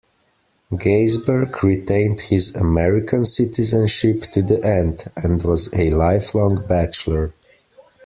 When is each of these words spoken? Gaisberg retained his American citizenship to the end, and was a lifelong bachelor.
Gaisberg 0.71 1.61
retained 1.61 2.21
his 2.21 2.55
American 2.55 3.23
citizenship 3.23 4.23
to 4.33 4.41
the 4.41 4.59
end, 4.65 5.03
and 5.15 5.43
was 5.43 5.69
a 5.73 5.91
lifelong 5.91 6.65
bachelor. 6.67 7.35